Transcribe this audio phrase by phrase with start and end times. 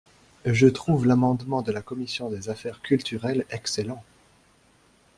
[0.47, 4.03] Je trouve l’amendement de la commission des affaires culturelles excellent.